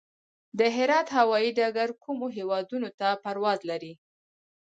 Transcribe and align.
د 0.59 0.59
هرات 0.75 1.07
هوايي 1.17 1.51
ډګر 1.57 1.89
کومو 2.03 2.25
هیوادونو 2.37 2.89
ته 2.99 3.07
پرواز 3.23 3.59
لري؟ 3.71 3.93